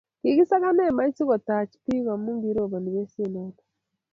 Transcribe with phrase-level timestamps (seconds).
[0.21, 3.63] kikisakan hemait sikutach biik amu kiroboni besie noto.